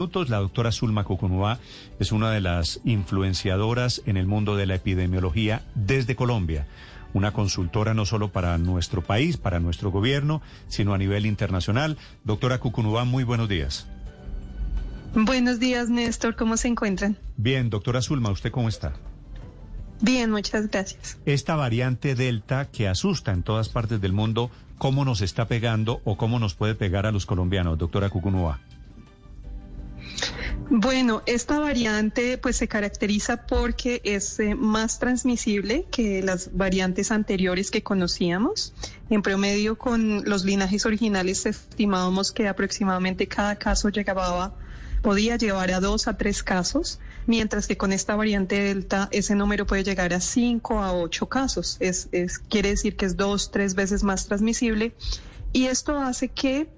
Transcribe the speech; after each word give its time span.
La 0.00 0.38
doctora 0.38 0.70
Zulma 0.70 1.02
Cucunúa 1.02 1.58
es 1.98 2.12
una 2.12 2.30
de 2.30 2.40
las 2.40 2.80
influenciadoras 2.84 4.00
en 4.06 4.16
el 4.16 4.28
mundo 4.28 4.54
de 4.54 4.64
la 4.64 4.76
epidemiología 4.76 5.62
desde 5.74 6.14
Colombia. 6.14 6.68
Una 7.14 7.32
consultora 7.32 7.94
no 7.94 8.06
solo 8.06 8.30
para 8.30 8.56
nuestro 8.58 9.02
país, 9.02 9.38
para 9.38 9.58
nuestro 9.58 9.90
gobierno, 9.90 10.40
sino 10.68 10.94
a 10.94 10.98
nivel 10.98 11.26
internacional. 11.26 11.98
Doctora 12.22 12.60
Cucunúa, 12.60 13.04
muy 13.04 13.24
buenos 13.24 13.48
días. 13.48 13.88
Buenos 15.16 15.58
días, 15.58 15.90
Néstor. 15.90 16.36
¿Cómo 16.36 16.56
se 16.56 16.68
encuentran? 16.68 17.18
Bien, 17.36 17.68
doctora 17.68 18.00
Zulma, 18.00 18.30
¿usted 18.30 18.52
cómo 18.52 18.68
está? 18.68 18.92
Bien, 20.00 20.30
muchas 20.30 20.70
gracias. 20.70 21.18
Esta 21.26 21.56
variante 21.56 22.14
Delta 22.14 22.66
que 22.70 22.86
asusta 22.86 23.32
en 23.32 23.42
todas 23.42 23.68
partes 23.68 24.00
del 24.00 24.12
mundo, 24.12 24.52
¿cómo 24.78 25.04
nos 25.04 25.22
está 25.22 25.48
pegando 25.48 26.00
o 26.04 26.16
cómo 26.16 26.38
nos 26.38 26.54
puede 26.54 26.76
pegar 26.76 27.04
a 27.04 27.10
los 27.10 27.26
colombianos, 27.26 27.78
doctora 27.78 28.10
Cucunúa? 28.10 28.60
Bueno, 30.70 31.22
esta 31.24 31.58
variante 31.60 32.36
pues 32.36 32.56
se 32.56 32.68
caracteriza 32.68 33.46
porque 33.46 34.02
es 34.04 34.38
eh, 34.38 34.54
más 34.54 34.98
transmisible 34.98 35.86
que 35.90 36.22
las 36.22 36.54
variantes 36.54 37.10
anteriores 37.10 37.70
que 37.70 37.82
conocíamos. 37.82 38.74
En 39.08 39.22
promedio 39.22 39.78
con 39.78 40.24
los 40.28 40.44
linajes 40.44 40.84
originales 40.84 41.46
estimábamos 41.46 42.32
que 42.32 42.48
aproximadamente 42.48 43.26
cada 43.26 43.56
caso 43.56 43.88
llegaba 43.88 44.54
podía 45.00 45.36
llevar 45.36 45.70
a 45.72 45.80
dos 45.80 46.06
a 46.06 46.18
tres 46.18 46.42
casos, 46.42 47.00
mientras 47.26 47.66
que 47.66 47.78
con 47.78 47.90
esta 47.90 48.14
variante 48.14 48.60
Delta 48.60 49.08
ese 49.10 49.34
número 49.34 49.66
puede 49.66 49.84
llegar 49.84 50.12
a 50.12 50.20
cinco 50.20 50.82
a 50.82 50.92
ocho 50.92 51.30
casos. 51.30 51.78
Es, 51.80 52.10
es, 52.12 52.38
quiere 52.38 52.70
decir 52.70 52.94
que 52.94 53.06
es 53.06 53.16
dos, 53.16 53.50
tres 53.50 53.74
veces 53.74 54.02
más 54.02 54.26
transmisible 54.26 54.92
y 55.54 55.64
esto 55.64 55.96
hace 55.98 56.28
que 56.28 56.68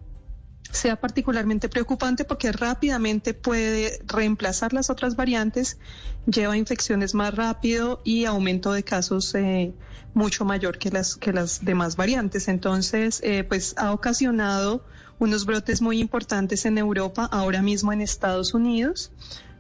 sea 0.73 1.01
particularmente 1.01 1.69
preocupante 1.69 2.25
porque 2.25 2.53
rápidamente 2.53 3.35
puede 3.35 4.01
reemplazar 4.07 4.73
las 4.73 4.91
otras 4.91 5.17
variantes, 5.17 5.79
lleva 6.27 6.57
infecciones 6.57 7.15
más 7.15 7.35
rápido 7.35 8.01
y 8.05 8.25
aumento 8.25 8.73
de 8.73 8.83
casos 8.83 9.35
eh, 9.35 9.73
mucho 10.15 10.45
mayor 10.45 10.79
que 10.79 10.91
las, 10.91 11.17
que 11.17 11.33
las 11.33 11.65
demás 11.65 11.97
variantes. 11.97 12.49
Entonces, 12.49 13.21
eh, 13.23 13.45
pues 13.45 13.75
ha 13.77 13.93
ocasionado 13.93 14.85
unos 15.19 15.45
brotes 15.45 15.83
muy 15.83 16.01
importantes 16.01 16.65
en 16.65 16.79
Europa, 16.79 17.29
ahora 17.31 17.63
mismo 17.63 17.93
en 17.93 18.01
Estados 18.01 18.55
Unidos. 18.55 19.13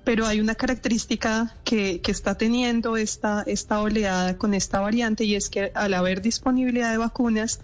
Pero 0.02 0.26
hay 0.26 0.40
una 0.40 0.54
característica 0.54 1.54
que, 1.62 2.00
que 2.00 2.10
está 2.10 2.36
teniendo 2.36 2.96
esta 2.96 3.44
oleada 3.80 4.38
con 4.38 4.54
esta 4.54 4.80
variante 4.80 5.24
y 5.24 5.34
es 5.34 5.50
que 5.50 5.72
al 5.74 5.92
haber 5.92 6.22
disponibilidad 6.22 6.90
de 6.90 6.96
vacunas, 6.96 7.60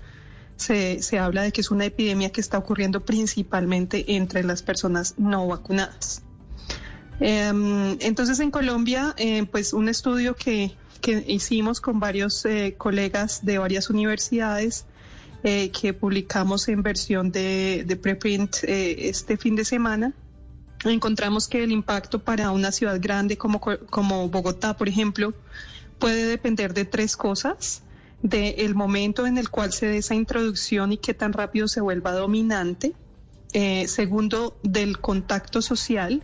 se, 0.56 1.02
se, 1.02 1.18
habla 1.18 1.42
de 1.42 1.52
que 1.52 1.60
es 1.60 1.70
una 1.70 1.84
epidemia 1.84 2.30
que 2.30 2.40
está 2.40 2.58
ocurriendo 2.58 3.04
principalmente 3.04 4.16
entre 4.16 4.42
las 4.42 4.62
personas 4.62 5.14
no 5.18 5.46
vacunadas. 5.46 6.22
Eh, 7.20 7.96
entonces 8.00 8.40
en 8.40 8.50
Colombia, 8.50 9.14
eh, 9.16 9.44
pues 9.50 9.72
un 9.72 9.88
estudio 9.88 10.34
que, 10.34 10.76
que 11.00 11.24
hicimos 11.26 11.80
con 11.80 12.00
varios 12.00 12.44
eh, 12.44 12.74
colegas 12.76 13.44
de 13.44 13.58
varias 13.58 13.90
universidades 13.90 14.86
eh, 15.42 15.70
que 15.70 15.92
publicamos 15.92 16.68
en 16.68 16.82
versión 16.82 17.30
de, 17.30 17.84
de 17.86 17.96
preprint 17.96 18.56
este 18.64 19.36
fin 19.36 19.54
de 19.56 19.64
semana, 19.64 20.12
encontramos 20.84 21.48
que 21.48 21.62
el 21.62 21.72
impacto 21.72 22.18
para 22.18 22.50
una 22.50 22.72
ciudad 22.72 22.98
grande 23.00 23.36
como, 23.36 23.60
como 23.60 24.28
Bogotá, 24.28 24.76
por 24.76 24.88
ejemplo, 24.88 25.34
puede 25.98 26.24
depender 26.26 26.74
de 26.74 26.84
tres 26.84 27.16
cosas 27.16 27.82
del 28.22 28.74
momento 28.74 29.26
en 29.26 29.38
el 29.38 29.50
cual 29.50 29.72
se 29.72 29.86
dé 29.86 29.98
esa 29.98 30.14
introducción 30.14 30.92
y 30.92 30.98
qué 30.98 31.14
tan 31.14 31.32
rápido 31.32 31.68
se 31.68 31.80
vuelva 31.80 32.12
dominante. 32.12 32.94
Eh, 33.52 33.86
segundo, 33.88 34.58
del 34.62 34.98
contacto 34.98 35.62
social, 35.62 36.22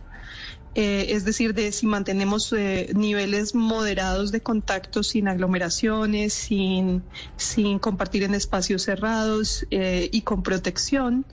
eh, 0.75 1.07
es 1.09 1.23
decir, 1.25 1.53
de 1.53 1.71
si 1.71 1.87
mantenemos 1.87 2.51
eh, 2.53 2.91
niveles 2.93 3.55
moderados 3.55 4.31
de 4.31 4.41
contacto 4.41 5.03
sin 5.03 5.27
aglomeraciones, 5.27 6.33
sin, 6.33 7.03
sin 7.37 7.79
compartir 7.79 8.23
en 8.23 8.35
espacios 8.35 8.83
cerrados 8.83 9.65
y 9.69 10.21
con 10.21 10.43
protección. 10.43 11.25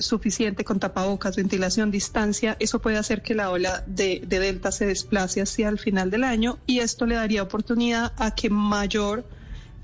Suficiente 0.00 0.64
con 0.64 0.80
tapabocas, 0.80 1.36
ventilación, 1.36 1.90
distancia, 1.90 2.56
eso 2.58 2.80
puede 2.80 2.96
hacer 2.96 3.20
que 3.20 3.34
la 3.34 3.50
ola 3.50 3.84
de, 3.86 4.22
de 4.26 4.38
Delta 4.38 4.72
se 4.72 4.86
desplace 4.86 5.42
hacia 5.42 5.68
el 5.68 5.78
final 5.78 6.10
del 6.10 6.24
año 6.24 6.58
y 6.66 6.78
esto 6.78 7.04
le 7.04 7.16
daría 7.16 7.42
oportunidad 7.42 8.14
a 8.16 8.34
que 8.34 8.48
mayor 8.48 9.26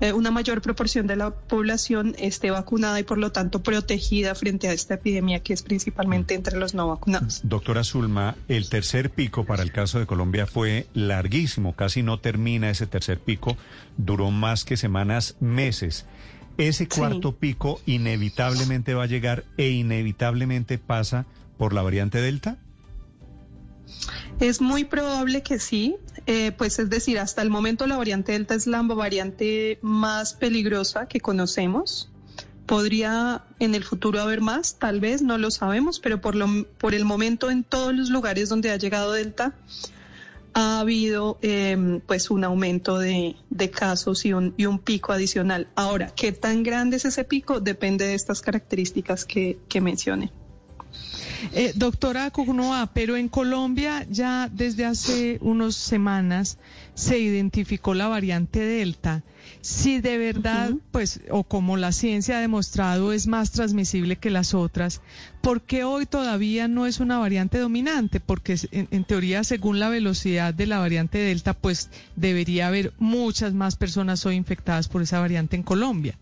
eh, 0.01 0.11
una 0.13 0.29
mayor 0.31 0.61
proporción 0.61 1.07
de 1.07 1.15
la 1.15 1.31
población 1.31 2.15
esté 2.17 2.51
vacunada 2.51 2.99
y 2.99 3.03
por 3.03 3.17
lo 3.17 3.31
tanto 3.31 3.63
protegida 3.63 4.35
frente 4.35 4.67
a 4.67 4.73
esta 4.73 4.95
epidemia 4.95 5.39
que 5.41 5.53
es 5.53 5.63
principalmente 5.63 6.33
entre 6.33 6.57
los 6.57 6.73
no 6.73 6.87
vacunados. 6.87 7.41
Doctora 7.43 7.83
Zulma, 7.83 8.35
el 8.47 8.69
tercer 8.69 9.09
pico 9.09 9.45
para 9.45 9.63
el 9.63 9.71
caso 9.71 9.99
de 9.99 10.05
Colombia 10.05 10.47
fue 10.47 10.87
larguísimo, 10.93 11.75
casi 11.75 12.03
no 12.03 12.19
termina 12.19 12.69
ese 12.69 12.87
tercer 12.87 13.19
pico, 13.19 13.55
duró 13.97 14.31
más 14.31 14.65
que 14.65 14.75
semanas, 14.75 15.35
meses. 15.39 16.05
Ese 16.57 16.87
cuarto 16.87 17.31
sí. 17.31 17.37
pico 17.39 17.81
inevitablemente 17.85 18.93
va 18.93 19.03
a 19.03 19.07
llegar 19.07 19.43
e 19.57 19.69
inevitablemente 19.69 20.77
pasa 20.77 21.25
por 21.57 21.73
la 21.73 21.81
variante 21.81 22.21
Delta. 22.21 22.57
Es 24.39 24.61
muy 24.61 24.83
probable 24.83 25.43
que 25.43 25.59
sí, 25.59 25.95
eh, 26.27 26.51
pues 26.57 26.79
es 26.79 26.89
decir, 26.89 27.19
hasta 27.19 27.41
el 27.41 27.49
momento 27.49 27.87
la 27.87 27.97
variante 27.97 28.33
Delta 28.33 28.55
es 28.55 28.67
la 28.67 28.81
variante 28.81 29.79
más 29.81 30.33
peligrosa 30.33 31.07
que 31.07 31.21
conocemos. 31.21 32.09
Podría 32.65 33.43
en 33.59 33.75
el 33.75 33.83
futuro 33.83 34.19
haber 34.19 34.41
más, 34.41 34.77
tal 34.79 34.99
vez, 34.99 35.21
no 35.21 35.37
lo 35.37 35.51
sabemos, 35.51 35.99
pero 35.99 36.19
por, 36.19 36.35
lo, 36.35 36.47
por 36.77 36.95
el 36.95 37.05
momento 37.05 37.51
en 37.51 37.63
todos 37.63 37.93
los 37.93 38.09
lugares 38.09 38.49
donde 38.49 38.71
ha 38.71 38.77
llegado 38.77 39.13
Delta 39.13 39.53
ha 40.55 40.79
habido 40.79 41.37
eh, 41.41 41.99
pues 42.07 42.31
un 42.31 42.45
aumento 42.45 42.97
de, 42.97 43.35
casos 43.73 44.25
y 44.25 44.31
un, 44.31 44.53
y 44.55 44.65
un, 44.65 44.79
pico 44.79 45.11
adicional. 45.11 45.67
Ahora, 45.75 46.13
¿qué 46.15 46.31
tan 46.31 46.63
grande 46.63 46.95
es 46.95 47.03
ese 47.03 47.25
pico? 47.25 47.59
Depende 47.59 48.07
de 48.07 48.13
estas 48.15 48.41
características 48.41 49.25
que, 49.25 49.59
que 49.67 49.81
mencioné. 49.81 50.31
Eh, 51.57 51.71
doctora 51.73 52.29
Cugnoa, 52.31 52.91
pero 52.93 53.15
en 53.15 53.29
Colombia 53.29 54.05
ya 54.09 54.49
desde 54.51 54.83
hace 54.83 55.37
unas 55.39 55.75
semanas 55.75 56.57
se 56.95 57.17
identificó 57.17 57.93
la 57.93 58.09
variante 58.09 58.59
Delta. 58.59 59.23
Si 59.61 60.01
de 60.01 60.17
verdad, 60.17 60.71
uh 60.71 60.75
-huh. 60.75 60.81
pues, 60.91 61.21
o 61.29 61.45
como 61.45 61.77
la 61.77 61.93
ciencia 61.93 62.37
ha 62.37 62.41
demostrado, 62.41 63.13
es 63.13 63.27
más 63.27 63.51
transmisible 63.51 64.17
que 64.17 64.31
las 64.31 64.53
otras, 64.53 64.99
¿por 65.39 65.61
qué 65.61 65.85
hoy 65.85 66.05
todavía 66.05 66.67
no 66.67 66.87
es 66.87 66.99
una 66.99 67.19
variante 67.19 67.57
dominante? 67.57 68.19
Porque 68.19 68.57
en, 68.71 68.89
en 68.91 69.05
teoría, 69.05 69.45
según 69.45 69.79
la 69.79 69.87
velocidad 69.87 70.53
de 70.53 70.67
la 70.67 70.79
variante 70.79 71.19
Delta, 71.19 71.53
pues 71.53 71.89
debería 72.17 72.67
haber 72.67 72.91
muchas 72.99 73.53
más 73.53 73.77
personas 73.77 74.25
hoy 74.25 74.35
infectadas 74.35 74.89
por 74.89 75.01
esa 75.01 75.21
variante 75.21 75.55
en 75.55 75.63
Colombia. 75.63 76.17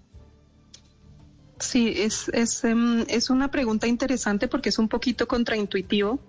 Sí, 1.63 1.94
es, 1.96 2.28
es, 2.34 2.62
um, 2.66 3.06
es, 3.07 3.29
una 3.29 3.50
pregunta 3.50 3.88
interesante 3.88 4.50
porque 4.50 4.68
es 4.68 4.78
un 4.78 4.90
poquito 4.90 5.29
contraintuitivo, 5.29 6.19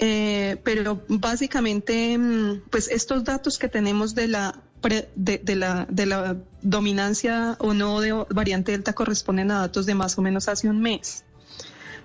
eh, 0.00 0.56
pero 0.64 1.04
básicamente, 1.06 2.18
um, 2.18 2.60
pues 2.68 2.88
estos 2.88 3.22
datos 3.22 3.58
que 3.58 3.68
tenemos 3.68 4.16
de 4.16 4.26
la, 4.26 4.60
pre, 4.80 5.08
de, 5.14 5.38
de, 5.38 5.54
la, 5.54 5.86
de 5.88 6.06
la 6.06 6.36
dominancia 6.62 7.56
o 7.60 7.74
no 7.74 8.00
de 8.00 8.12
variante 8.30 8.72
Delta 8.72 8.92
corresponden 8.92 9.52
a 9.52 9.60
datos 9.60 9.86
de 9.86 9.94
más 9.94 10.18
o 10.18 10.22
menos 10.22 10.48
hace 10.48 10.68
un 10.68 10.80
mes. 10.80 11.24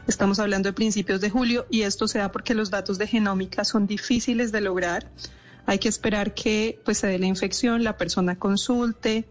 Estamos 0.07 0.37
hablando 0.37 0.69
de 0.69 0.73
principios 0.73 1.19
de 1.19 1.31
julio 1.31 1.65
y 1.71 1.81
esto 1.81 2.07
se 2.07 2.19
da 2.19 2.31
porque 2.31 2.53
los 2.53 2.69
datos 2.69 2.99
de 2.99 3.07
genómica 3.07 3.65
son 3.65 3.87
difíciles 3.87 4.51
de 4.51 4.61
lograr. 4.61 5.09
Hay 5.67 5.77
que 5.77 5.89
esperar 5.89 6.33
que 6.33 6.79
pues, 6.83 6.97
se 6.97 7.07
dé 7.07 7.19
la 7.19 7.27
infección, 7.27 7.83
la 7.83 7.97
persona 7.97 8.39
consulte, 8.39 9.25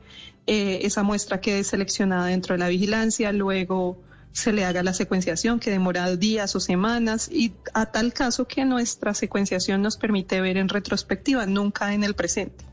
eh, 0.47 0.81
esa 0.83 1.03
muestra 1.03 1.41
quede 1.41 1.65
seleccionada 1.65 2.27
dentro 2.27 2.55
de 2.55 2.59
la 2.59 2.69
vigilancia, 2.69 3.33
luego 3.33 3.99
se 4.33 4.53
le 4.53 4.67
haga 4.67 4.83
la 4.83 4.93
secuenciación 4.93 5.59
que 5.59 5.71
demora 5.71 6.15
días 6.15 6.55
o 6.55 6.61
semanas 6.61 7.31
y 7.33 7.55
a 7.73 7.87
tal 7.87 8.13
caso 8.13 8.47
que 8.47 8.67
nuestra 8.67 9.15
secuenciación 9.15 9.81
nos 9.81 9.97
permite 9.97 10.41
ver 10.43 10.59
en 10.59 10.69
retrospectiva, 10.69 11.47
nunca 11.47 11.95
en 11.95 12.05
el 12.05 12.15
presente. 12.15 12.67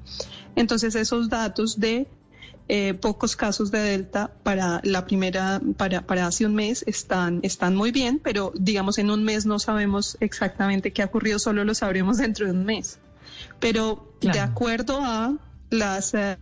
Entonces 0.58 0.94
esos 0.96 1.30
datos 1.30 1.80
de 1.80 2.06
eh, 2.68 2.94
pocos 2.94 3.38
casos 3.38 3.72
de 3.72 3.80
Delta 3.80 4.32
para 4.44 4.82
la 4.84 5.06
primera, 5.06 5.62
para, 5.78 6.06
para 6.06 6.28
hace 6.28 6.46
un 6.46 6.54
mes 6.54 6.84
están, 6.86 7.40
están 7.44 7.76
muy 7.76 7.92
bien, 7.92 8.20
pero 8.22 8.52
digamos 8.56 8.98
en 8.98 9.10
un 9.10 9.24
mes 9.24 9.46
no 9.46 9.58
sabemos 9.58 10.18
exactamente 10.20 10.92
qué 10.92 11.02
ha 11.02 11.06
ocurrido, 11.06 11.40
solo 11.40 11.64
lo 11.64 11.74
sabremos 11.74 12.18
dentro 12.20 12.46
de 12.46 12.52
un 12.52 12.66
mes. 12.66 13.00
Pero 13.60 14.16
de 14.22 14.40
acuerdo 14.40 15.00
a 15.02 15.38
las, 15.70 16.14
eh, 16.14 16.38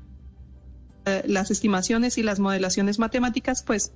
eh, 1.05 1.23
las 1.25 1.51
estimaciones 1.51 2.17
y 2.17 2.23
las 2.23 2.39
modelaciones 2.39 2.99
matemáticas, 2.99 3.63
pues 3.63 3.91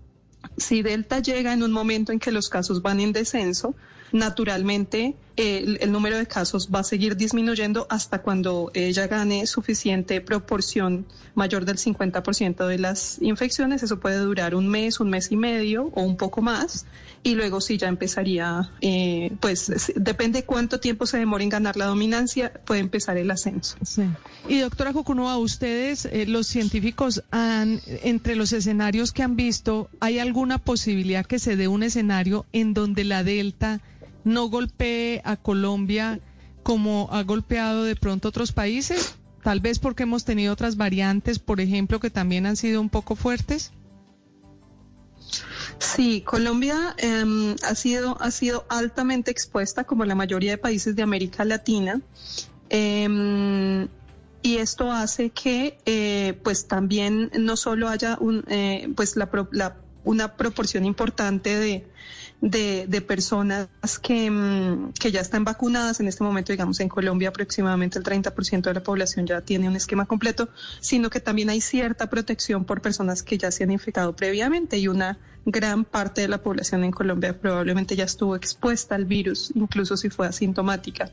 si 0.58 0.82
Delta 0.82 1.20
llega 1.20 1.54
en 1.54 1.64
un 1.64 1.72
momento 1.72 2.12
en 2.12 2.20
que 2.20 2.32
los 2.32 2.50
casos 2.50 2.82
van 2.82 3.00
en 3.00 3.14
descenso, 3.14 3.76
naturalmente 4.12 5.16
el, 5.36 5.92
número 5.92 6.18
de 6.18 6.26
casos 6.28 6.70
va 6.74 6.80
a 6.80 6.84
seguir 6.84 7.18
disminuyendo 7.18 7.88
hasta 7.90 8.22
cuando 8.22 8.72
ella 8.74 9.08
gane 9.08 9.46
suficiente 9.48 10.22
proporción 10.22 11.06
mayor 11.34 11.66
del 11.66 11.78
50% 11.78 12.68
de 12.68 12.80
las 12.80 13.22
infecciones. 13.22 13.84
Eso 13.84 14.00
puede 14.00 14.18
durar 14.18 14.56
un 14.56 14.68
mes, 14.68 15.00
un 15.00 15.10
mes 15.10 15.32
y 15.32 15.38
medio 15.38 15.92
o 15.94 16.04
un 16.04 16.16
poco 16.16 16.42
más. 16.42 16.86
Y 17.24 17.36
luego 17.36 17.60
sí 17.60 17.78
ya 17.78 17.88
empezaría, 17.88 18.72
eh, 18.82 19.32
pues 19.40 19.92
depende 19.96 20.46
cuánto 20.46 20.80
tiempo 20.80 21.08
se 21.08 21.18
demore 21.18 21.44
en 21.44 21.50
ganar 21.50 21.76
la 21.76 21.86
dominancia, 21.86 22.54
puede 22.66 22.82
empezar 22.82 23.18
el 23.18 23.32
ascenso. 23.32 23.78
Sí. 23.84 24.04
Y 24.48 24.60
doctora 24.60 24.94
Jucunova, 24.94 25.36
ustedes, 25.38 26.06
eh, 26.06 26.28
los 26.28 26.46
científicos, 26.46 27.24
han, 27.32 27.82
entre 28.04 28.36
los 28.36 28.54
escenarios 28.54 29.12
que 29.12 29.24
han 29.24 29.36
visto, 29.36 29.90
¿hay 30.00 30.20
alguna 30.20 30.60
posibilidad 30.60 31.26
que 31.26 31.40
se 31.40 31.56
dé 31.56 31.68
un 31.68 31.82
escenario 31.82 32.46
en 32.54 32.76
donde 32.76 33.04
la 33.04 33.24
Delta 33.24 33.82
no 34.26 34.50
golpee 34.50 35.22
a 35.24 35.38
Colombia 35.38 36.20
como 36.64 37.08
ha 37.12 37.24
golpeado 37.24 37.86
de 37.86 37.96
pronto 37.96 38.28
otros 38.28 38.52
países? 38.52 39.16
Tal 39.44 39.62
vez 39.62 39.80
porque 39.80 40.04
hemos 40.04 40.26
tenido 40.26 40.52
otras 40.52 40.76
variantes, 40.76 41.40
por 41.40 41.62
ejemplo, 41.62 42.02
que 42.02 42.10
también 42.10 42.46
han 42.46 42.58
sido 42.58 42.82
un 42.82 42.90
poco 42.90 43.16
fuertes. 43.16 43.72
Sí, 45.78 46.22
Colombia 46.22 46.96
eh, 46.98 47.56
ha 47.64 47.76
sido 47.76 48.22
ha 48.22 48.32
sido 48.32 48.66
altamente 48.70 49.32
expuesta, 49.32 49.86
como 49.86 50.04
la 50.04 50.16
mayoría 50.16 50.52
de 50.52 50.58
países 50.58 50.96
de 50.96 51.04
América 51.04 51.46
Latina. 51.46 52.02
Eh, 52.70 53.88
y 54.46 54.58
esto 54.58 54.92
hace 54.92 55.32
que 55.32 55.80
eh, 55.88 56.40
pues 56.44 56.68
también 56.68 57.32
no 57.36 57.58
solo 57.58 57.90
haya 57.90 58.16
un, 58.22 58.44
eh, 58.48 58.88
pues 58.96 59.16
la, 59.16 59.28
la, 59.52 59.76
una 60.04 60.38
proporción 60.38 60.86
importante 60.86 61.58
de, 61.58 61.88
de, 62.42 63.02
personas 63.02 63.68
que, 64.02 64.30
mm, 64.30 64.94
que, 64.94 65.12
ya 65.12 65.22
están 65.22 65.44
vacunadas. 65.44 66.00
En 66.00 66.08
este 66.08 66.24
momento, 66.24 66.52
digamos, 66.52 66.80
en 66.80 66.90
Colombia 66.90 67.30
aproximadamente 67.30 67.98
el 67.98 68.04
30% 68.04 68.70
de 68.70 68.74
la 68.74 68.84
población 68.84 69.26
ya 69.26 69.42
tiene 69.42 69.68
un 69.68 69.76
esquema 69.76 70.06
completo, 70.06 70.50
sino 70.80 71.10
que 71.10 71.20
también 71.20 71.50
hay 71.50 71.62
cierta 71.62 72.10
protección 72.10 72.66
por 72.66 72.82
personas 72.82 73.24
que 73.24 73.38
ya 73.38 73.52
se 73.52 73.64
han 73.64 73.72
infectado 73.72 74.16
previamente 74.16 74.78
y 74.78 74.88
una 74.88 75.18
gran 75.46 75.86
parte 75.86 76.22
de 76.22 76.28
la 76.28 76.42
población 76.42 76.84
en 76.84 76.92
Colombia 76.92 77.40
probablemente 77.40 77.96
ya 77.96 78.06
estuvo 78.06 78.36
expuesta 78.36 78.96
al 78.96 79.06
virus, 79.06 79.52
incluso 79.54 79.96
si 79.96 80.10
fue 80.10 80.28
asintomática. 80.28 81.12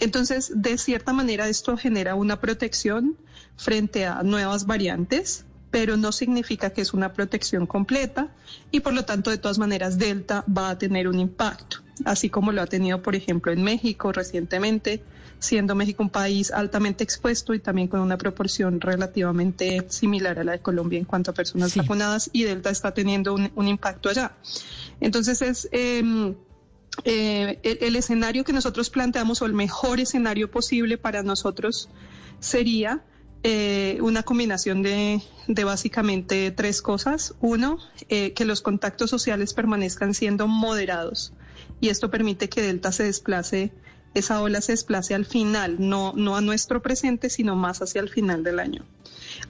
Entonces, 0.00 0.50
de 0.54 0.78
cierta 0.78 1.12
manera, 1.12 1.48
esto 1.48 1.76
genera 1.76 2.14
una 2.14 2.40
protección 2.40 3.16
frente 3.56 4.06
a 4.06 4.22
nuevas 4.22 4.66
variantes 4.66 5.44
pero 5.74 5.96
no 5.96 6.12
significa 6.12 6.70
que 6.70 6.82
es 6.82 6.94
una 6.94 7.12
protección 7.12 7.66
completa 7.66 8.28
y 8.70 8.78
por 8.78 8.92
lo 8.92 9.04
tanto 9.04 9.30
de 9.30 9.38
todas 9.38 9.58
maneras 9.58 9.98
Delta 9.98 10.44
va 10.46 10.70
a 10.70 10.78
tener 10.78 11.08
un 11.08 11.18
impacto, 11.18 11.78
así 12.04 12.30
como 12.30 12.52
lo 12.52 12.62
ha 12.62 12.66
tenido 12.66 13.02
por 13.02 13.16
ejemplo 13.16 13.50
en 13.50 13.60
México 13.64 14.12
recientemente, 14.12 15.02
siendo 15.40 15.74
México 15.74 16.04
un 16.04 16.10
país 16.10 16.52
altamente 16.52 17.02
expuesto 17.02 17.54
y 17.54 17.58
también 17.58 17.88
con 17.88 17.98
una 17.98 18.16
proporción 18.16 18.80
relativamente 18.80 19.84
similar 19.88 20.38
a 20.38 20.44
la 20.44 20.52
de 20.52 20.60
Colombia 20.60 21.00
en 21.00 21.06
cuanto 21.06 21.32
a 21.32 21.34
personas 21.34 21.72
sí. 21.72 21.80
vacunadas 21.80 22.30
y 22.32 22.44
Delta 22.44 22.70
está 22.70 22.94
teniendo 22.94 23.34
un, 23.34 23.50
un 23.56 23.66
impacto 23.66 24.08
allá. 24.08 24.30
Entonces 25.00 25.42
es... 25.42 25.68
Eh, 25.72 26.34
eh, 27.02 27.58
el, 27.64 27.78
el, 27.80 27.96
escenario 27.96 28.44
que 28.44 28.52
nosotros 28.52 28.88
planteamos 28.88 29.42
o 29.42 29.46
el 29.46 29.52
mejor 29.52 29.98
escenario 29.98 30.48
posible 30.48 30.96
para 30.96 31.24
nosotros 31.24 31.88
sería 32.38 33.02
eh, 33.44 33.98
una 34.00 34.22
combinación 34.22 34.82
de, 34.82 35.22
de, 35.46 35.64
básicamente 35.64 36.50
tres 36.50 36.82
cosas. 36.82 37.34
Uno, 37.40 37.78
eh, 38.08 38.32
que 38.32 38.44
los 38.44 38.62
contactos 38.62 39.10
sociales 39.10 39.54
permanezcan 39.54 40.14
siendo 40.14 40.48
moderados 40.48 41.32
y 41.80 41.90
esto 41.90 42.10
permite 42.10 42.48
que 42.48 42.62
Delta 42.62 42.92
se 42.92 43.04
desplace, 43.04 43.70
esa 44.14 44.40
ola 44.40 44.62
se 44.62 44.72
desplace 44.72 45.14
al 45.14 45.26
final, 45.26 45.76
no, 45.78 46.14
no 46.16 46.36
a 46.36 46.40
nuestro 46.40 46.80
presente, 46.80 47.28
sino 47.28 47.56
más 47.56 47.82
hacia 47.82 48.00
el 48.00 48.08
final 48.08 48.42
del 48.42 48.58
año. 48.58 48.84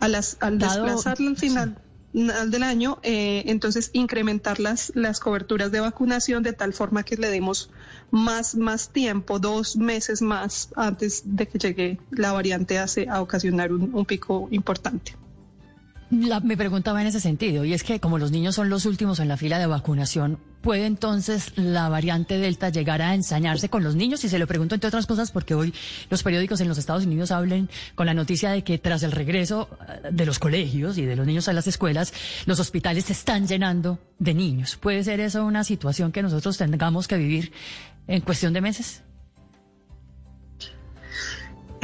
A 0.01 0.09
las, 0.09 0.37
al 0.41 0.59
desplazarla 0.59 1.31
al 1.31 1.37
final... 1.37 1.79
Del 2.15 2.63
año, 2.63 3.01
eh, 3.03 3.43
entonces 3.47 3.91
incrementar 3.93 4.61
las, 4.61 4.93
las 4.95 5.19
coberturas 5.19 5.73
de 5.73 5.81
vacunación 5.81 6.45
de 6.45 6.53
tal 6.53 6.73
forma 6.73 7.03
que 7.03 7.17
le 7.17 7.29
demos 7.29 7.71
más, 8.13 8.55
más 8.55 8.91
tiempo, 8.91 9.41
dos 9.41 9.77
meses 9.77 10.23
más 10.23 10.69
antes 10.77 11.23
de 11.25 11.49
que 11.49 11.59
llegue 11.59 11.99
la 12.13 12.31
variante 12.31 12.79
a, 12.79 12.87
a 13.11 13.21
ocasionar 13.21 13.73
un, 13.73 13.93
un 13.93 14.05
pico 14.05 14.47
importante. 14.53 15.17
Me 16.11 16.57
preguntaba 16.57 17.01
en 17.01 17.09
ese 17.09 17.19
sentido, 17.19 17.65
y 17.65 17.73
es 17.73 17.83
que 17.83 17.99
como 17.99 18.19
los 18.19 18.31
niños 18.31 18.55
son 18.55 18.71
los 18.71 18.87
últimos 18.87 19.19
en 19.19 19.27
la 19.27 19.37
fila 19.37 19.59
de 19.59 19.67
vacunación, 19.67 20.39
¿puede 20.65 20.87
entonces 20.87 21.53
la 21.57 21.91
variante 21.91 22.39
Delta 22.39 22.71
llegar 22.71 23.03
a 23.03 23.15
ensañarse 23.15 23.69
con 23.69 23.85
los 23.85 23.95
niños? 23.95 24.25
Y 24.25 24.31
se 24.31 24.39
lo 24.39 24.47
pregunto 24.47 24.75
entre 24.75 24.89
otras 24.89 25.07
cosas 25.07 25.31
porque 25.31 25.55
hoy 25.55 25.75
los 26.09 26.23
periódicos 26.23 26.61
en 26.63 26.69
los 26.69 26.79
Estados 26.79 27.05
Unidos 27.05 27.31
hablan 27.31 27.69
con 27.95 28.07
la 28.07 28.15
noticia 28.15 28.51
de 28.51 28.65
que 28.65 28.79
tras 28.79 29.03
el 29.03 29.13
regreso 29.13 29.69
de 30.11 30.25
los 30.25 30.39
colegios 30.39 30.97
y 30.97 31.05
de 31.05 31.17
los 31.17 31.27
niños 31.27 31.49
a 31.49 31.53
las 31.53 31.67
escuelas, 31.67 32.15
los 32.47 32.59
hospitales 32.61 33.05
se 33.05 33.13
están 33.13 33.47
llenando 33.47 33.99
de 34.19 34.33
niños. 34.33 34.77
¿Puede 34.77 35.05
ser 35.05 35.21
eso 35.21 35.45
una 35.45 35.65
situación 35.65 36.13
que 36.13 36.23
nosotros 36.23 36.57
tengamos 36.57 37.07
que 37.07 37.19
vivir 37.19 37.53
en 38.09 38.23
cuestión 38.23 38.55
de 38.55 38.63
meses? 38.63 39.03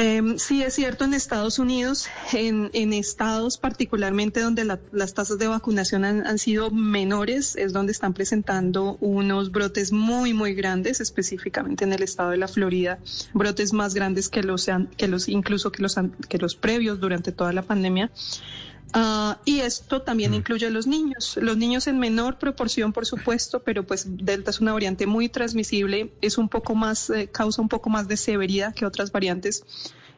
Eh, 0.02 0.23
sí, 0.38 0.62
es 0.62 0.73
cierto, 0.73 1.05
en 1.05 1.12
Estados 1.12 1.58
Unidos, 1.58 2.08
en, 2.32 2.70
en 2.73 2.94
estados 2.94 3.58
particularmente 3.58 4.41
donde 4.41 4.64
la, 4.64 4.81
las 4.93 5.12
tasas 5.12 5.38
de 5.38 5.47
vacunación 5.47 6.06
han, 6.06 6.26
han, 6.26 6.38
sido 6.38 6.70
menores, 6.70 7.55
es 7.55 7.75
donde 7.75 7.93
están 7.93 8.14
presentando 8.14 8.97
unos 9.02 9.50
brotes 9.52 9.93
muy, 9.93 10.32
muy 10.32 10.55
grandes, 10.55 11.02
específicamente 11.02 11.85
en 11.85 11.93
el 11.93 12.02
estado 12.02 12.31
de 12.31 12.38
la 12.38 12.49
Florida, 12.49 12.99
brotes 13.35 13.75
más 13.75 13.93
grandes 13.93 14.31
que 14.31 14.43
los, 14.43 14.70
que 14.97 15.06
los 15.06 15.29
incluso 15.29 15.70
que 15.70 15.82
los, 15.82 15.97
que 16.31 16.38
los 16.38 16.55
previos 16.56 16.99
durante 16.99 17.31
toda 17.31 17.52
la 17.52 17.61
pandemia. 17.61 18.11
Uh, 18.95 19.35
y 19.45 19.61
esto 19.61 20.03
también 20.03 20.33
mm. 20.33 20.35
incluye 20.35 20.67
a 20.67 20.71
los 20.71 20.87
niños. 20.87 21.39
Los 21.41 21.57
niños 21.57 21.87
en 21.87 21.99
menor 21.99 22.39
proporción, 22.39 22.93
por 22.93 23.07
supuesto, 23.07 23.63
pero 23.63 23.87
pues 23.87 24.05
Delta 24.09 24.51
es 24.51 24.61
una 24.61 24.73
variante 24.73 25.07
muy 25.07 25.29
transmisible, 25.29 26.13
es 26.21 26.39
un 26.39 26.49
poco 26.49 26.75
más, 26.75 27.09
eh, 27.11 27.29
causa 27.31 27.62
un 27.62 27.69
poco 27.69 27.88
más 27.88 28.09
de 28.09 28.17
severidad 28.17 28.75
que 28.75 28.87
otras 28.87 29.12
variantes. 29.12 29.64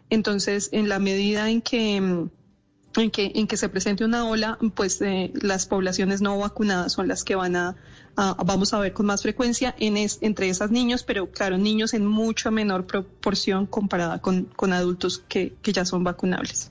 Entonces, 0.09 0.71
en 0.73 0.89
la 0.89 0.99
medida 0.99 1.51
en 1.51 1.61
que, 1.61 1.97
en 1.97 3.11
que, 3.11 3.33
en 3.35 3.47
que 3.47 3.57
se 3.57 3.69
presente 3.69 4.05
una 4.05 4.25
ola, 4.27 4.59
pues 4.75 5.03
eh, 5.03 5.33
las 5.35 5.67
poblaciones 5.67 6.23
no 6.23 6.39
vacunadas 6.39 6.93
son 6.93 7.09
las 7.09 7.25
que 7.25 7.35
van 7.35 7.57
a, 7.57 7.77
a 8.17 8.35
vamos 8.45 8.73
a 8.73 8.79
ver 8.79 8.95
con 8.95 9.05
más 9.05 9.23
frecuencia 9.23 9.75
en 9.79 9.99
es, 9.99 10.19
entre 10.23 10.49
esas 10.49 10.71
niños, 10.71 11.03
pero 11.03 11.31
claro, 11.31 11.59
niños 11.59 11.93
en 11.93 12.07
mucho 12.07 12.51
menor 12.51 12.87
proporción 12.87 13.67
comparada 13.67 14.21
con, 14.21 14.45
con 14.45 14.73
adultos 14.73 15.23
que, 15.29 15.55
que 15.61 15.73
ya 15.75 15.85
son 15.85 16.05
vacunables. 16.05 16.71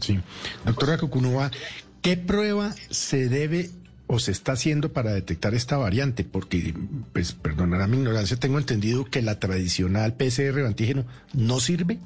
Sí. 0.00 0.20
Doctora 0.64 0.98
Cucunova, 0.98 1.50
¿qué 2.02 2.16
prueba 2.16 2.74
se 2.90 3.28
debe 3.28 3.70
o 4.06 4.18
se 4.18 4.32
está 4.32 4.52
haciendo 4.52 4.92
para 4.92 5.12
detectar 5.12 5.54
esta 5.54 5.76
variante? 5.76 6.24
Porque, 6.24 6.74
pues, 7.12 7.32
perdonará 7.32 7.86
mi 7.86 7.96
ignorancia, 7.98 8.36
tengo 8.36 8.58
entendido 8.58 9.04
que 9.04 9.22
la 9.22 9.38
tradicional 9.38 10.14
PCR 10.14 10.66
antígeno 10.66 11.04
no 11.34 11.60
sirve. 11.60 11.98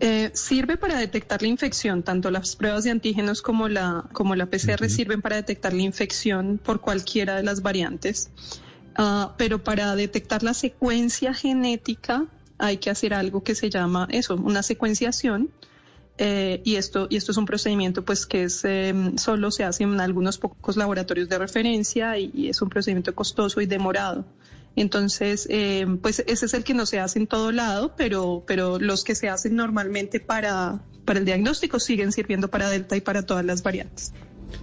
Eh, 0.00 0.30
sirve 0.32 0.76
para 0.76 0.96
detectar 0.96 1.42
la 1.42 1.48
infección, 1.48 2.04
tanto 2.04 2.30
las 2.30 2.54
pruebas 2.54 2.84
de 2.84 2.90
antígenos 2.90 3.42
como 3.42 3.68
la, 3.68 4.04
como 4.12 4.36
la 4.36 4.46
PCR 4.46 4.84
uh 4.84 4.86
-huh. 4.86 4.88
sirven 4.88 5.20
para 5.20 5.36
detectar 5.36 5.72
la 5.72 5.82
infección 5.82 6.60
por 6.62 6.80
cualquiera 6.80 7.34
de 7.34 7.42
las 7.42 7.62
variantes, 7.62 8.30
uh, 8.96 9.30
pero 9.36 9.64
para 9.64 9.96
detectar 9.96 10.44
la 10.44 10.54
secuencia 10.54 11.34
genética 11.34 12.26
hay 12.58 12.76
que 12.78 12.90
hacer 12.90 13.12
algo 13.12 13.42
que 13.42 13.56
se 13.56 13.70
llama 13.70 14.06
eso, 14.10 14.36
una 14.36 14.62
secuenciación. 14.62 15.50
Eh, 16.18 16.60
y 16.64 16.74
esto 16.74 17.06
y 17.08 17.16
esto 17.16 17.30
es 17.30 17.38
un 17.38 17.46
procedimiento 17.46 18.04
pues 18.04 18.26
que 18.26 18.42
es 18.42 18.64
eh, 18.64 18.92
solo 19.16 19.52
se 19.52 19.62
hace 19.62 19.84
en 19.84 20.00
algunos 20.00 20.36
pocos 20.38 20.76
laboratorios 20.76 21.28
de 21.28 21.38
referencia 21.38 22.18
y, 22.18 22.32
y 22.34 22.48
es 22.48 22.60
un 22.60 22.68
procedimiento 22.68 23.14
costoso 23.14 23.60
y 23.60 23.66
demorado. 23.66 24.24
Entonces, 24.80 25.46
eh, 25.50 25.86
pues 26.02 26.22
ese 26.26 26.46
es 26.46 26.54
el 26.54 26.64
que 26.64 26.74
no 26.74 26.86
se 26.86 27.00
hace 27.00 27.18
en 27.18 27.26
todo 27.26 27.52
lado, 27.52 27.94
pero, 27.96 28.44
pero 28.46 28.78
los 28.78 29.04
que 29.04 29.14
se 29.14 29.28
hacen 29.28 29.56
normalmente 29.56 30.20
para, 30.20 30.80
para 31.04 31.18
el 31.18 31.24
diagnóstico 31.24 31.80
siguen 31.80 32.12
sirviendo 32.12 32.48
para 32.48 32.70
Delta 32.70 32.96
y 32.96 33.00
para 33.00 33.22
todas 33.24 33.44
las 33.44 33.62
variantes. 33.62 34.12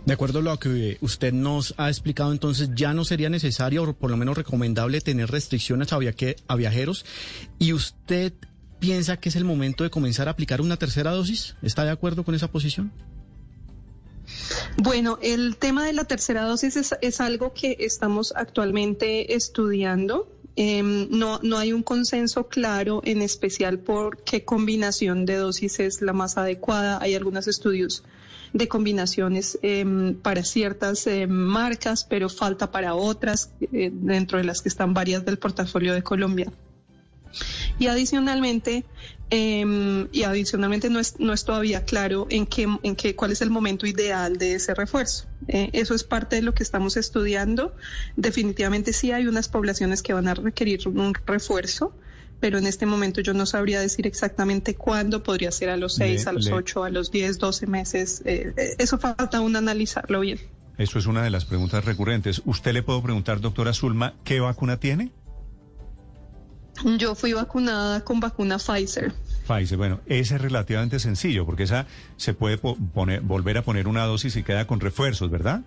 De 0.06 0.14
acuerdo 0.14 0.40
a 0.40 0.42
lo 0.42 0.58
que 0.58 0.98
usted 1.02 1.34
nos 1.34 1.76
ha 1.78 1.90
explicado, 1.90 2.32
entonces 2.32 2.70
ya 2.74 2.94
no 2.94 3.06
sería 3.06 3.30
necesario 3.30 3.84
o 3.84 3.94
por 3.94 4.10
lo 4.10 4.18
menos 4.18 4.38
recomendable 4.38 5.02
tener 5.02 5.30
restricciones 5.30 5.94
a, 5.94 5.98
viaje, 5.98 6.38
a 6.48 6.56
viajeros 6.56 7.06
y 7.60 7.74
usted 7.74 8.34
piensa 8.80 9.18
que 9.18 9.30
es 9.30 9.36
el 9.36 9.44
momento 9.44 9.84
de 9.84 9.90
comenzar 9.90 10.28
a 10.28 10.32
aplicar 10.32 10.62
una 10.62 10.78
tercera 10.78 11.12
dosis? 11.12 11.56
¿Está 11.62 11.84
de 11.84 11.92
acuerdo 11.92 12.24
con 12.24 12.36
esa 12.36 12.52
posición? 12.52 12.92
Bueno, 14.78 15.20
el 15.22 15.58
tema 15.58 15.86
de 15.86 15.94
la 15.94 16.06
tercera 16.06 16.44
dosis 16.44 16.76
es, 17.02 17.22
algo 17.22 17.54
que 17.54 17.78
estamos 17.80 18.34
actualmente 18.36 19.36
estudiando. 19.36 20.32
Em, 20.58 21.08
no, 21.10 21.40
no 21.44 21.58
hay 21.58 21.74
un 21.74 21.84
consenso 21.84 22.48
claro, 22.48 23.02
en 23.04 23.22
especial 23.22 23.80
por 23.80 24.24
qué 24.24 24.46
combinación 24.46 25.26
de 25.26 25.36
dosis 25.36 25.80
es 25.80 26.02
la 26.02 26.14
más 26.14 26.38
adecuada. 26.38 26.98
Hay 27.02 27.14
algunos 27.14 27.48
estudios 27.48 28.04
de 28.54 28.68
combinaciones 28.70 29.60
em, 29.62 30.16
para 30.16 30.44
ciertas 30.44 31.06
em, 31.08 31.30
marcas, 31.30 32.06
pero 32.06 32.30
falta 32.30 32.72
para 32.72 32.96
otras, 32.96 33.52
eh, 33.60 33.90
dentro 33.92 34.38
de 34.38 34.46
las 34.46 34.62
que 34.62 34.70
están 34.70 34.94
varias 34.94 35.26
del 35.26 35.38
portafolio 35.38 35.94
de 35.94 36.04
Colombia. 36.04 36.52
Y 37.78 37.88
adicionalmente, 37.88 38.86
eh, 39.32 40.08
y 40.12 40.24
adicionalmente 40.24 40.90
no 40.90 41.00
es, 41.00 41.20
no 41.20 41.34
es 41.34 41.44
todavía 41.44 41.84
claro 41.84 42.28
en 42.30 42.46
qué, 42.46 42.68
en 42.84 42.96
qué, 42.96 43.16
cuál 43.16 43.32
es 43.32 43.42
el 43.42 43.50
momento 43.50 43.86
ideal 43.86 44.38
de 44.38 44.54
ese 44.54 44.74
refuerzo. 44.74 45.26
Eh, 45.48 45.70
eso 45.74 45.94
es 45.94 46.04
parte 46.04 46.38
de 46.38 46.42
lo 46.42 46.54
que 46.54 46.64
estamos 46.64 46.98
estudiando. 46.98 47.76
Definitivamente 48.16 48.94
sí 48.94 49.12
hay 49.12 49.28
unas 49.28 49.50
poblaciones 49.50 50.02
que 50.02 50.14
van 50.14 50.28
a 50.28 50.34
requerir 50.34 50.88
un 50.88 51.14
refuerzo, 51.26 51.94
pero 52.40 52.58
en 52.58 52.68
este 52.68 52.86
momento 52.86 53.22
yo 53.22 53.34
no 53.34 53.46
sabría 53.46 53.80
decir 53.80 54.08
exactamente 54.08 54.76
cuándo 54.76 55.24
podría 55.24 55.52
ser 55.52 55.70
a 55.70 55.78
los 55.78 55.96
seis, 55.96 56.28
a 56.28 56.34
los 56.34 56.48
ocho, 56.48 56.84
a 56.84 56.90
los 56.90 57.12
diez, 57.12 57.38
doce 57.40 57.68
meses. 57.68 58.22
Eh, 58.26 58.54
eh, 58.58 58.76
eso 58.78 58.98
falta 58.98 59.38
aún 59.38 59.56
analizarlo 59.56 60.20
bien. 60.22 60.40
Eso 60.78 61.00
es 61.00 61.06
una 61.06 61.24
de 61.24 61.30
las 61.30 61.46
preguntas 61.46 61.86
recurrentes. 61.86 62.42
¿Usted 62.46 62.74
le 62.74 62.84
puedo 62.84 63.02
preguntar, 63.02 63.40
doctora 63.40 63.74
Zulma, 63.74 64.14
qué 64.24 64.42
vacuna 64.42 64.78
tiene? 64.78 65.12
Yo 66.98 67.16
fui 67.16 67.34
vacunada 67.34 68.04
con 68.04 68.20
vacuna 68.20 68.58
Pfizer. 68.58 69.14
Pfizer, 69.48 69.78
bueno, 69.78 70.02
ese 70.08 70.36
es 70.36 70.42
relativamente 70.42 71.00
sencillo 71.00 71.46
porque 71.46 71.64
esa 71.64 71.86
se 72.18 72.34
puede 72.34 72.58
poner, 72.58 73.22
volver 73.22 73.58
a 73.58 73.62
poner 73.62 73.88
una 73.88 74.04
dosis 74.04 74.36
y 74.36 74.44
queda 74.44 74.68
con 74.68 74.80
refuerzos, 74.80 75.30
¿verdad? 75.30 75.62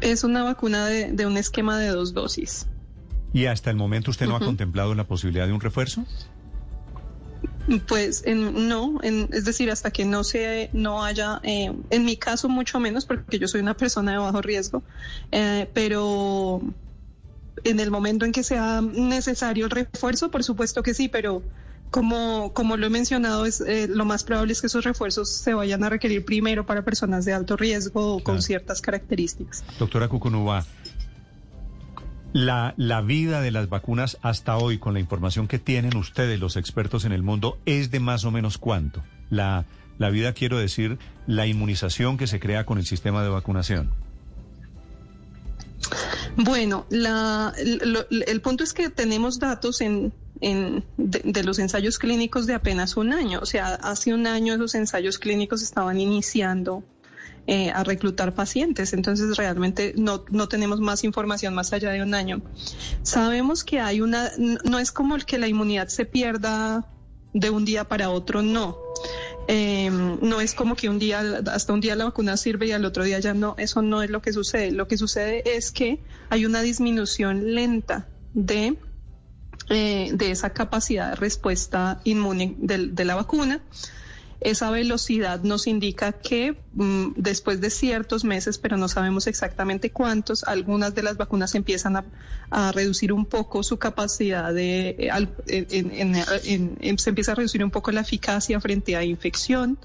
Es 0.00 0.24
una 0.24 0.44
vacuna 0.44 0.86
de, 0.86 1.12
de 1.12 1.26
un 1.26 1.36
esquema 1.36 1.78
de 1.78 1.88
dos 1.88 2.12
dosis. 2.12 2.66
¿Y 3.32 3.46
hasta 3.46 3.70
el 3.70 3.76
momento 3.76 4.10
usted 4.10 4.26
no 4.26 4.36
ha 4.36 4.40
contemplado 4.40 4.94
la 4.94 5.04
posibilidad 5.04 5.46
de 5.46 5.52
un 5.52 5.60
refuerzo? 5.60 6.04
Pues 7.86 8.24
no, 8.26 8.98
es 9.02 9.44
decir, 9.44 9.70
hasta 9.70 9.90
que 9.90 10.06
no 10.06 10.24
se, 10.24 10.70
no 10.72 11.04
haya, 11.04 11.40
eh, 11.42 11.70
en 11.90 12.04
mi 12.06 12.16
caso 12.16 12.48
mucho 12.48 12.80
menos, 12.80 13.04
porque 13.04 13.38
yo 13.38 13.46
soy 13.46 13.60
una 13.60 13.76
persona 13.76 14.12
de 14.12 14.18
bajo 14.18 14.40
riesgo, 14.40 14.82
eh, 15.30 15.68
pero 15.74 16.62
en 17.64 17.80
el 17.80 17.90
momento 17.90 18.24
en 18.24 18.32
que 18.32 18.42
sea 18.42 18.80
necesario 18.80 19.66
el 19.66 19.70
refuerzo, 19.70 20.30
por 20.30 20.44
supuesto 20.44 20.82
que 20.82 20.94
sí, 20.94 21.08
pero 21.08 21.42
como, 21.90 22.52
como 22.52 22.76
lo 22.76 22.86
he 22.86 22.90
mencionado, 22.90 23.46
es, 23.46 23.60
eh, 23.60 23.88
lo 23.88 24.04
más 24.04 24.24
probable 24.24 24.52
es 24.52 24.60
que 24.60 24.66
esos 24.66 24.84
refuerzos 24.84 25.30
se 25.30 25.54
vayan 25.54 25.84
a 25.84 25.88
requerir 25.88 26.24
primero 26.24 26.66
para 26.66 26.84
personas 26.84 27.24
de 27.24 27.32
alto 27.32 27.56
riesgo 27.56 28.16
o 28.16 28.22
con 28.22 28.42
ciertas 28.42 28.80
características. 28.80 29.64
Doctora 29.78 30.08
Cucunuba, 30.08 30.66
la, 32.32 32.74
la 32.76 33.00
vida 33.00 33.40
de 33.40 33.50
las 33.50 33.68
vacunas 33.68 34.18
hasta 34.22 34.56
hoy, 34.56 34.78
con 34.78 34.94
la 34.94 35.00
información 35.00 35.48
que 35.48 35.58
tienen 35.58 35.96
ustedes, 35.96 36.38
los 36.38 36.56
expertos 36.56 37.04
en 37.04 37.12
el 37.12 37.22
mundo, 37.22 37.58
es 37.64 37.90
de 37.90 38.00
más 38.00 38.24
o 38.24 38.30
menos 38.30 38.58
cuánto. 38.58 39.02
La, 39.30 39.64
la 39.98 40.10
vida, 40.10 40.32
quiero 40.34 40.58
decir, 40.58 40.98
la 41.26 41.46
inmunización 41.46 42.18
que 42.18 42.26
se 42.26 42.38
crea 42.38 42.66
con 42.66 42.78
el 42.78 42.86
sistema 42.86 43.22
de 43.22 43.30
vacunación. 43.30 43.90
Bueno, 46.38 46.86
la, 46.88 47.52
el 47.56 48.40
punto 48.40 48.62
es 48.62 48.72
que 48.72 48.90
tenemos 48.90 49.40
datos 49.40 49.80
en, 49.80 50.12
en 50.40 50.84
de, 50.96 51.42
los 51.42 51.58
ensayos 51.58 51.98
clínicos 51.98 52.46
de 52.46 52.54
apenas 52.54 52.96
un 52.96 53.12
año. 53.12 53.40
O 53.42 53.46
sea, 53.46 53.74
hace 53.74 54.14
un 54.14 54.26
año 54.26 54.54
esos 54.54 54.76
ensayos 54.76 55.18
clínicos 55.18 55.62
estaban 55.62 55.98
iniciando 55.98 56.84
eh, 57.48 57.70
a 57.70 57.82
reclutar 57.82 58.34
pacientes. 58.34 58.92
Entonces, 58.92 59.36
realmente 59.36 59.94
no, 59.96 60.24
no 60.30 60.48
tenemos 60.48 60.80
más 60.80 61.02
información 61.02 61.54
más 61.54 61.72
allá 61.72 61.90
de 61.90 62.02
un 62.02 62.14
año. 62.14 62.40
Sabemos 63.02 63.64
que 63.64 63.80
hay 63.80 64.00
una, 64.00 64.30
no 64.38 64.78
es 64.78 64.92
como 64.92 65.16
el 65.16 65.24
que 65.24 65.38
la 65.38 65.48
inmunidad 65.48 65.88
se 65.88 66.04
pierda 66.04 66.86
de 67.34 67.50
un 67.50 67.64
día 67.64 67.84
para 67.84 68.10
otro, 68.10 68.42
no. 68.42 68.78
Eh, 69.50 69.90
no 69.90 70.42
es 70.42 70.52
como 70.52 70.76
que 70.76 70.90
un 70.90 70.98
día, 70.98 71.22
hasta 71.50 71.72
un 71.72 71.80
día 71.80 71.96
la 71.96 72.04
vacuna 72.04 72.36
sirve 72.36 72.66
y 72.66 72.72
al 72.72 72.84
otro 72.84 73.02
día 73.02 73.18
ya 73.18 73.32
no, 73.32 73.54
eso 73.56 73.80
no 73.80 74.02
es 74.02 74.10
lo 74.10 74.20
que 74.20 74.34
sucede. 74.34 74.72
Lo 74.72 74.86
que 74.86 74.98
sucede 74.98 75.42
es 75.56 75.72
que 75.72 76.02
hay 76.28 76.44
una 76.44 76.60
disminución 76.60 77.54
lenta 77.54 78.06
de, 78.34 78.76
eh, 79.70 80.10
de 80.12 80.30
esa 80.30 80.50
capacidad 80.50 81.10
de 81.10 81.16
respuesta 81.16 82.02
inmune 82.04 82.56
de, 82.58 82.88
de 82.88 83.04
la 83.06 83.14
vacuna. 83.14 83.62
Esa 84.40 84.70
velocidad 84.70 85.42
nos 85.42 85.66
indica 85.66 86.12
que 86.12 86.56
mm, 86.74 87.14
después 87.16 87.60
de 87.60 87.70
ciertos 87.70 88.22
meses, 88.22 88.58
pero 88.58 88.76
no 88.76 88.86
sabemos 88.86 89.26
exactamente 89.26 89.90
cuántos, 89.90 90.44
algunas 90.44 90.94
de 90.94 91.02
las 91.02 91.16
vacunas 91.16 91.56
empiezan 91.56 91.96
a, 91.96 92.04
reducir 92.72 93.12
un 93.12 93.26
poco 93.26 93.62
su 93.62 93.78
capacidad 93.78 94.54
de, 94.54 94.96
eh, 95.46 96.94
se 96.96 97.10
empieza 97.10 97.32
a 97.32 97.34
reducir 97.34 97.62
un 97.62 97.70
poco 97.70 97.90
la 97.90 98.00
eficacia 98.00 98.58
frente 98.60 98.96
a 98.96 99.04
infección. 99.04 99.76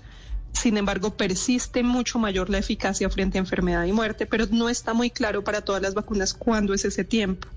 Sin 0.53 0.77
embargo, 0.77 1.17
persiste 1.17 1.83
mucho 1.83 2.19
mayor 2.19 2.49
la 2.49 2.59
eficacia 2.59 3.09
frente 3.09 3.37
a 3.37 3.41
enfermedad 3.41 3.85
y 3.85 3.91
muerte, 3.91 4.27
pero 4.27 4.45
no 4.51 4.69
está 4.69 4.93
muy 4.93 5.09
claro 5.09 5.43
para 5.43 5.61
todas 5.61 5.81
las 5.81 5.95
vacunas 5.95 6.33
cuándo 6.33 6.73
es 6.73 6.85
ese 6.85 7.03
tiempo. 7.03 7.47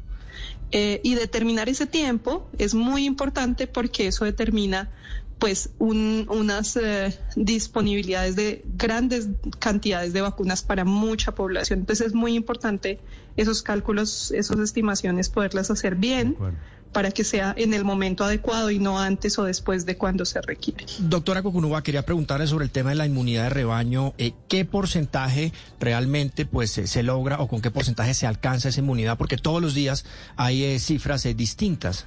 Eh, 0.73 1.01
y 1.05 1.15
determinar 1.15 1.69
ese 1.69 1.87
tiempo 1.87 2.49
es 2.59 2.75
muy 2.75 3.05
importante 3.05 3.67
porque 3.67 4.09
eso 4.09 4.25
determina 4.25 4.91
pues 5.39 5.71
unas 5.79 6.77
eh, 6.77 7.19
disponibilidades 7.37 8.37
de 8.37 8.65
grandes 8.77 9.29
cantidades 9.59 10.13
de 10.13 10.23
vacunas 10.23 10.63
para 10.63 10.85
mucha 10.85 11.35
población. 11.35 11.81
Entonces 11.81 12.09
es 12.09 12.15
muy 12.15 12.35
importante 12.35 13.01
esos 13.37 13.63
cálculos, 13.63 14.31
esas 14.31 14.59
estimaciones, 14.61 15.29
poderlas 15.29 15.71
hacer 15.71 15.95
bien 15.97 16.37
para 16.93 17.11
que 17.11 17.25
sea 17.25 17.55
en 17.59 17.75
el 17.75 17.85
momento 17.85 18.25
adecuado 18.25 18.71
y 18.71 18.79
no 18.79 18.99
antes 18.99 19.39
o 19.39 19.45
después 19.45 19.85
de 19.85 19.99
cuando 19.99 20.25
se 20.25 20.41
requiere. 20.41 20.87
Doctora 21.01 21.43
Cocunuba, 21.43 21.83
quería 21.83 22.07
preguntarle 22.07 22.47
sobre 22.47 22.65
el 22.65 22.71
tema 22.71 22.91
de 22.91 22.97
la 22.97 23.05
inmunidad 23.05 23.45
de 23.45 23.51
rebaño. 23.51 24.15
Eh, 24.17 24.33
¿Qué 24.49 24.65
porcentaje 24.65 25.53
realmente 25.79 26.47
pues 26.47 26.71
se 26.71 27.03
logra 27.03 27.41
o 27.41 27.49
con 27.49 27.61
qué 27.61 27.71
porcentaje 27.71 28.15
se 28.15 28.27
alcanza 28.27 28.71
esa 28.71 28.81
inmunidad? 28.81 29.19
Porque 29.19 29.37
todos 29.37 29.61
los 29.61 29.75
días 29.75 30.07
hay 30.37 30.65
eh, 30.65 30.79
cifras 30.79 31.25
distintas. 31.37 32.07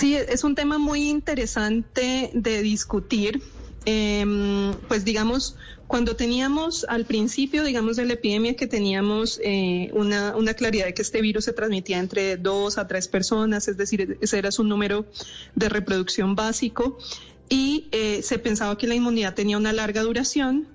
Sí, 0.00 0.16
es 0.16 0.44
un 0.44 0.54
tema 0.54 0.78
muy 0.78 1.10
interesante 1.10 2.30
de 2.32 2.62
discutir. 2.62 3.42
Em, 3.84 4.72
pues 4.88 5.04
digamos, 5.04 5.56
cuando 5.86 6.16
teníamos 6.16 6.86
al 6.88 7.04
principio, 7.04 7.64
digamos, 7.64 7.96
de 7.96 8.06
la 8.06 8.14
epidemia, 8.14 8.56
que 8.56 8.66
teníamos 8.66 9.38
eh, 9.44 9.90
una, 9.92 10.34
una, 10.36 10.54
claridad 10.54 10.86
de 10.86 10.94
que 10.94 11.02
este 11.02 11.20
virus 11.20 11.44
se 11.44 11.52
transmitía 11.52 11.98
entre 11.98 12.38
dos 12.38 12.78
a 12.78 12.88
tres 12.88 13.08
personas, 13.08 13.68
es 13.68 13.76
decir, 13.76 14.16
ese 14.22 14.38
era 14.38 14.50
su 14.50 14.64
número 14.64 15.04
de 15.54 15.68
reproducción 15.68 16.34
básico, 16.34 16.96
y 17.50 17.88
eh, 17.92 18.22
se 18.22 18.38
pensaba 18.38 18.78
que 18.78 18.86
la 18.86 18.94
inmunidad 18.94 19.34
tenía 19.34 19.58
una 19.58 19.74
larga 19.74 20.00
duración, 20.00 20.66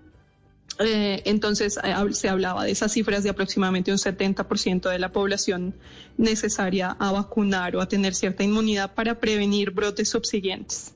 eh, 0.79 1.21
entonces 1.25 1.79
eh, 1.83 1.93
se 2.11 2.29
hablaba 2.29 2.63
de 2.63 2.71
esas 2.71 2.91
cifras 2.91 3.23
de 3.23 3.29
aproximadamente 3.29 3.91
un 3.91 3.97
70% 3.97 4.89
de 4.89 4.99
la 4.99 5.11
población 5.11 5.73
necesaria 6.17 6.91
a 6.99 7.11
vacunar 7.11 7.75
o 7.75 7.81
a 7.81 7.87
tener 7.87 8.13
cierta 8.13 8.43
inmunidad 8.43 8.93
para 8.93 9.19
prevenir 9.19 9.71
brotes 9.71 10.09
subsiguientes. 10.09 10.93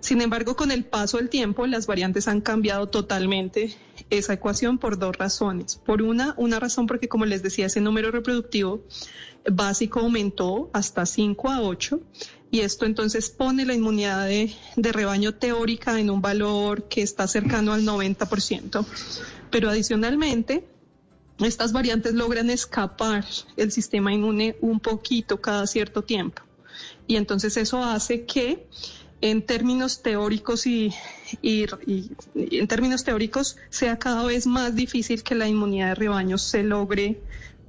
Sin 0.00 0.20
embargo, 0.20 0.56
con 0.56 0.70
el 0.70 0.84
paso 0.84 1.18
del 1.18 1.28
tiempo, 1.28 1.66
las 1.66 1.86
variantes 1.86 2.28
han 2.28 2.40
cambiado 2.40 2.88
totalmente 2.88 3.76
esa 4.10 4.34
ecuación 4.34 4.78
por 4.78 4.98
dos 4.98 5.16
razones. 5.16 5.76
Por 5.76 6.02
una, 6.02 6.34
una 6.36 6.58
razón 6.58 6.86
porque, 6.86 7.08
como 7.08 7.24
les 7.24 7.42
decía, 7.42 7.66
ese 7.66 7.80
número 7.80 8.10
reproductivo 8.10 8.82
básico 9.50 10.00
aumentó 10.00 10.70
hasta 10.72 11.06
5 11.06 11.50
a 11.50 11.62
8 11.62 12.00
y 12.52 12.60
esto 12.60 12.84
entonces 12.84 13.30
pone 13.30 13.64
la 13.64 13.74
inmunidad 13.74 14.26
de, 14.26 14.54
rebaño 14.76 15.34
teórica 15.34 15.98
en 15.98 16.10
un 16.10 16.20
valor 16.20 16.86
que 16.86 17.00
está 17.00 17.26
cercano 17.26 17.72
al 17.72 17.82
90%. 17.82 18.84
Pero 19.50 19.70
adicionalmente, 19.70 20.68
estas 21.38 21.72
variantes 21.72 22.12
logran 22.12 22.50
escapar 22.50 23.24
el 23.56 23.72
sistema 23.72 24.12
inmune 24.12 24.56
un 24.60 24.80
poquito 24.80 25.40
cada 25.40 25.66
cierto 25.66 26.02
tiempo. 26.02 26.42
Y 27.06 27.16
entonces 27.16 27.56
eso 27.56 27.82
hace 27.82 28.26
que 28.26 28.66
en 29.22 29.40
términos 29.40 30.02
teóricos 30.02 30.66
y, 30.66 30.92
en 31.42 32.66
términos 32.68 33.04
teóricos 33.04 33.56
sea 33.70 33.98
cada 33.98 34.24
vez 34.24 34.46
más 34.46 34.74
difícil 34.74 35.22
que 35.22 35.34
la 35.34 35.48
inmunidad 35.48 35.90
de 35.90 35.94
rebaño 35.94 36.36
se 36.38 36.64
logre 36.64 37.20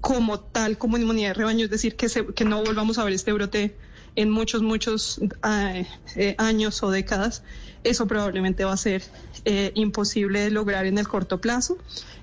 como 0.01 0.39
tal, 0.39 0.77
como 0.77 0.98
inmunidad 0.98 1.29
de 1.29 1.33
rebaño, 1.36 1.65
es 1.65 1.72
decir, 1.72 1.95
que, 1.95 2.07
que 2.36 2.43
no 2.43 2.62
volvamos 2.63 2.98
a 2.98 3.03
ver 3.05 3.13
este 3.13 3.31
brote 3.31 3.77
en 4.15 4.29
muchos, 4.29 4.62
muchos 4.62 5.22
eh, 5.22 5.88
eh, 6.15 6.36
años 6.38 6.81
o 6.83 6.91
décadas, 6.91 7.43
eso 7.83 8.07
probablemente 8.07 8.65
va 8.65 8.74
a 8.74 8.77
ser 8.77 9.03
eh, 9.45 9.72
imposible 9.75 10.41
de 10.41 10.51
lograr 10.51 10.86
en 10.88 10.98
el 10.98 11.07
corto 11.07 11.39
plazo. 11.39 11.77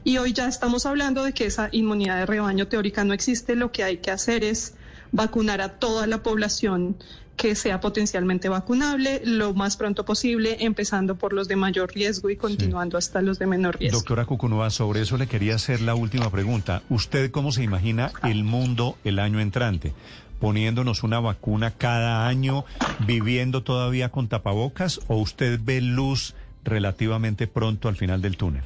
Y 0.05 0.19
hoy 0.19 0.33
ya 0.33 0.49
estamos 0.49 0.87
hablando 0.87 1.23
de 1.23 1.33
que 1.33 1.47
esa 1.47 1.69
inmunidad 1.73 2.19
de 2.19 2.27
rebaño 2.27 2.69
teórica 2.69 3.05
no 3.05 3.13
existe. 3.13 3.55
Lo 3.55 3.71
que 3.71 3.85
hay 3.85 3.99
que 3.99 4.11
hacer 4.11 4.45
es 4.45 4.75
vacunar 5.13 5.61
a 5.61 5.79
toda 5.79 6.07
la 6.07 6.23
población 6.23 6.97
que 7.41 7.55
sea 7.55 7.81
potencialmente 7.81 8.51
vacunable 8.51 9.23
lo 9.25 9.55
más 9.55 9.79
pronto 9.79 10.05
posible, 10.05 10.59
empezando 10.61 11.17
por 11.17 11.33
los 11.33 11.49
de 11.49 11.57
mayor 11.57 11.91
riesgo 11.95 12.29
y 12.29 12.37
continuando 12.37 12.99
hasta 12.99 13.23
los 13.23 13.39
de 13.39 13.47
menor 13.47 13.79
riesgo. 13.79 13.99
Doctora 13.99 14.27
Cucunova, 14.27 14.69
sobre 14.69 15.01
eso 15.01 15.17
le 15.17 15.27
quería 15.27 15.55
hacer 15.55 15.81
la 15.81 15.95
última 15.95 16.31
pregunta. 16.31 16.83
¿Usted 16.91 17.31
cómo 17.31 17.51
se 17.51 17.63
imagina 17.63 18.13
el 18.25 18.45
mundo 18.45 18.99
el 19.05 19.19
año 19.19 19.41
entrante? 19.41 19.95
poniéndonos 20.39 21.03
una 21.03 21.21
vacuna 21.21 21.73
cada 21.73 22.27
año, 22.27 22.65
viviendo 23.07 23.63
todavía 23.63 24.09
con 24.09 24.27
tapabocas, 24.27 25.01
o 25.07 25.17
usted 25.17 25.61
ve 25.63 25.83
luz 25.83 26.35
relativamente 26.65 27.47
pronto 27.47 27.89
al 27.89 27.97
final 27.97 28.23
del 28.23 28.39
túnel? 28.39 28.63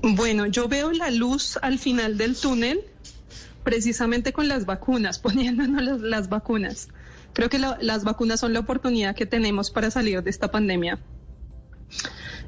Bueno, 0.00 0.46
yo 0.46 0.68
veo 0.68 0.90
la 0.92 1.10
luz 1.10 1.58
al 1.60 1.78
final 1.78 2.16
del 2.16 2.34
túnel 2.34 2.80
precisamente 3.70 4.32
con 4.32 4.48
las 4.48 4.66
vacunas, 4.66 5.18
poniéndonos 5.26 6.00
las, 6.00 6.28
vacunas. 6.28 6.88
Creo 7.32 7.48
que 7.48 7.60
la, 7.60 7.78
las 7.80 8.02
vacunas 8.02 8.40
son 8.40 8.52
la 8.52 8.58
oportunidad 8.58 9.14
que 9.14 9.26
tenemos 9.26 9.70
para 9.70 9.92
salir 9.92 10.24
de 10.24 10.30
esta 10.30 10.50
pandemia. 10.50 10.98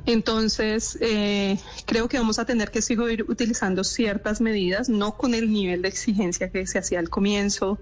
Entonces, 0.04 0.98
eh, 1.00 1.58
creo 1.86 2.08
que 2.08 2.18
vamos 2.18 2.40
a 2.40 2.44
tener 2.44 2.72
que 2.72 2.82
seguir 2.82 3.24
utilizando 3.28 3.84
ciertas 3.84 4.40
medidas, 4.40 4.88
no 4.88 5.16
con 5.16 5.34
el 5.34 5.52
nivel 5.52 5.82
de 5.82 5.88
exigencia 5.88 6.50
que 6.50 6.66
se 6.66 6.80
hacía 6.80 6.98
al 6.98 7.08
comienzo, 7.08 7.78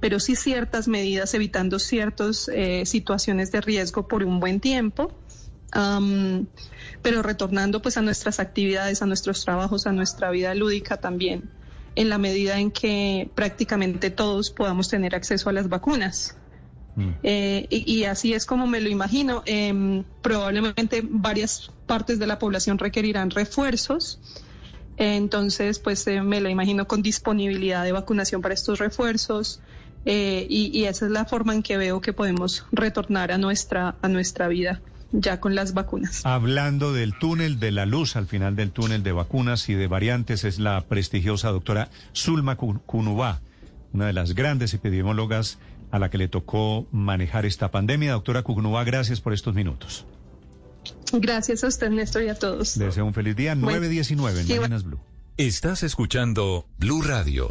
pero 0.00 0.18
sí 0.18 0.34
ciertas 0.34 0.88
medidas, 0.88 1.34
evitando 1.34 1.78
ciertas 1.78 2.50
eh, 2.52 2.84
situaciones 2.84 3.52
de 3.52 3.60
riesgo 3.60 4.08
por 4.08 4.24
un 4.24 4.40
buen 4.40 4.58
tiempo. 4.58 5.12
Pero 7.02 7.22
retornando 7.22 7.82
pues 7.82 7.96
a 7.96 8.02
nuestras 8.02 8.40
actividades, 8.40 9.02
a 9.02 9.06
nuestros 9.06 9.44
trabajos, 9.44 9.86
a 9.86 9.92
nuestra 9.92 10.30
vida 10.30 10.54
lúdica 10.54 10.96
también 10.96 11.50
en 11.96 12.10
la 12.10 12.18
medida 12.18 12.60
en 12.60 12.70
que 12.70 13.28
prácticamente 13.34 14.10
todos 14.10 14.50
podamos 14.50 14.88
tener 14.88 15.14
acceso 15.14 15.48
a 15.48 15.52
las 15.52 15.68
vacunas. 15.68 16.36
Mm. 16.94 17.10
Eh, 17.22 17.66
y, 17.70 17.94
y, 17.94 18.04
así 18.04 18.34
es 18.34 18.46
como 18.46 18.66
me 18.66 18.80
lo 18.80 18.88
imagino. 18.88 19.42
Eh, 19.46 20.04
probablemente 20.22 21.02
varias 21.02 21.72
partes 21.86 22.18
de 22.18 22.26
la 22.26 22.38
población 22.38 22.78
requerirán 22.78 23.30
refuerzos. 23.30 24.20
entonces, 24.98 25.78
pues 25.78 26.06
eh, 26.06 26.22
me 26.22 26.40
lo 26.40 26.48
imagino 26.48 26.86
con 26.86 27.02
disponibilidad 27.02 27.82
de 27.84 27.92
vacunación 27.92 28.42
para 28.42 28.54
estos 28.54 28.78
refuerzos. 28.78 29.60
Eh, 30.04 30.46
y, 30.48 30.70
y, 30.78 30.84
esa 30.84 31.06
es 31.06 31.10
la 31.10 31.24
forma 31.24 31.54
en 31.54 31.62
que 31.62 31.76
veo 31.76 32.00
que 32.00 32.12
podemos 32.12 32.64
retornar 32.70 33.32
a 33.32 33.38
nuestra, 33.38 33.96
a 34.00 34.08
nuestra 34.08 34.46
vida 34.48 34.80
ya 35.12 35.40
con 35.40 35.54
las 35.54 35.74
vacunas. 35.74 36.24
Hablando 36.24 36.92
del 36.92 37.18
túnel 37.18 37.58
de 37.60 37.72
la 37.72 37.86
luz 37.86 38.16
al 38.16 38.26
final 38.26 38.56
del 38.56 38.72
túnel 38.72 39.02
de 39.02 39.12
vacunas 39.12 39.68
y 39.68 39.74
de 39.74 39.86
variantes 39.86 40.44
es 40.44 40.58
la 40.58 40.80
prestigiosa 40.82 41.50
doctora 41.50 41.90
Zulma 42.14 42.56
Cunubá, 42.56 43.40
una 43.92 44.06
de 44.06 44.12
las 44.12 44.34
grandes 44.34 44.74
epidemiólogas 44.74 45.58
a 45.90 45.98
la 45.98 46.10
que 46.10 46.18
le 46.18 46.28
tocó 46.28 46.86
manejar 46.92 47.46
esta 47.46 47.70
pandemia. 47.70 48.12
Doctora 48.12 48.42
Cunubá, 48.42 48.84
gracias 48.84 49.20
por 49.20 49.32
estos 49.32 49.54
minutos. 49.54 50.06
Gracias 51.12 51.64
a 51.64 51.68
usted, 51.68 51.90
Néstor, 51.90 52.22
y 52.22 52.28
a 52.28 52.34
todos. 52.34 52.78
Deseo 52.78 53.04
un 53.04 53.14
feliz 53.14 53.36
día. 53.36 53.54
919 53.54 54.40
en 54.40 54.48
Mañanas 54.48 54.84
Blue. 54.84 55.00
Estás 55.36 55.82
escuchando 55.82 56.66
Blue 56.78 57.02
Radio. 57.02 57.50